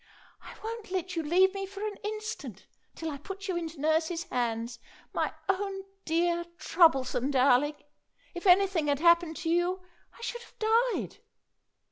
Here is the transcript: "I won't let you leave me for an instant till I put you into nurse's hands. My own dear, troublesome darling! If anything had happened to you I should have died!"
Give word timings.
"I 0.41 0.55
won't 0.63 0.89
let 0.89 1.15
you 1.15 1.21
leave 1.21 1.53
me 1.53 1.67
for 1.67 1.85
an 1.85 1.97
instant 2.03 2.65
till 2.95 3.11
I 3.11 3.19
put 3.19 3.47
you 3.47 3.55
into 3.55 3.79
nurse's 3.79 4.23
hands. 4.23 4.79
My 5.13 5.31
own 5.47 5.83
dear, 6.05 6.45
troublesome 6.57 7.29
darling! 7.29 7.75
If 8.33 8.47
anything 8.47 8.87
had 8.87 8.97
happened 8.97 9.37
to 9.37 9.49
you 9.51 9.83
I 10.17 10.21
should 10.23 10.41
have 10.41 10.57
died!" 10.57 11.19